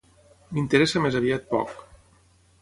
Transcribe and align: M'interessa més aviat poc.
M'interessa 0.55 1.03
més 1.03 1.19
aviat 1.19 1.47
poc. 1.53 1.77